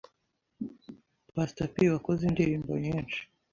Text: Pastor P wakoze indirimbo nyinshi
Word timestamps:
Pastor 1.33 1.67
P 1.73 1.75
wakoze 1.93 2.21
indirimbo 2.25 2.71
nyinshi 2.85 3.19